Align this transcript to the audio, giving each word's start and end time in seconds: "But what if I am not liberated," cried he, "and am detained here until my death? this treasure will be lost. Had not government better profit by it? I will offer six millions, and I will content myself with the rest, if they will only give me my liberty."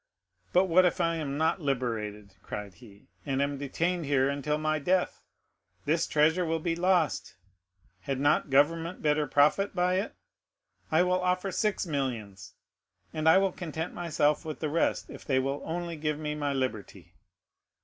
"But 0.51 0.65
what 0.65 0.83
if 0.83 0.99
I 0.99 1.17
am 1.17 1.37
not 1.37 1.61
liberated," 1.61 2.33
cried 2.41 2.73
he, 2.73 3.09
"and 3.23 3.39
am 3.39 3.59
detained 3.59 4.07
here 4.07 4.29
until 4.29 4.57
my 4.57 4.79
death? 4.79 5.21
this 5.85 6.07
treasure 6.07 6.43
will 6.43 6.57
be 6.57 6.75
lost. 6.75 7.35
Had 7.99 8.19
not 8.19 8.49
government 8.49 9.03
better 9.03 9.27
profit 9.27 9.75
by 9.75 9.99
it? 9.99 10.15
I 10.89 11.03
will 11.03 11.21
offer 11.21 11.51
six 11.51 11.85
millions, 11.85 12.55
and 13.13 13.29
I 13.29 13.37
will 13.37 13.51
content 13.51 13.93
myself 13.93 14.43
with 14.43 14.59
the 14.59 14.69
rest, 14.69 15.11
if 15.11 15.23
they 15.23 15.37
will 15.37 15.61
only 15.65 15.97
give 15.97 16.17
me 16.17 16.33
my 16.33 16.51
liberty." 16.51 17.13